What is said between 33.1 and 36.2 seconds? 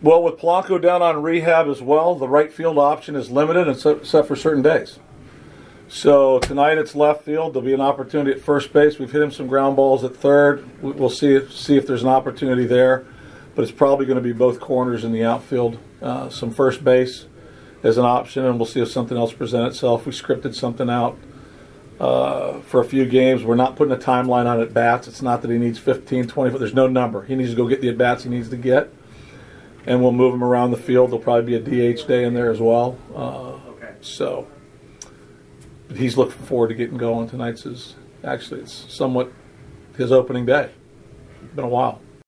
Uh, Okay. so, but he's